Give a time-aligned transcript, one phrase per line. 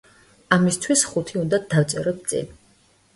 [0.55, 2.49] ამისთვის ხუთი უნდა დავწეროთ წინ.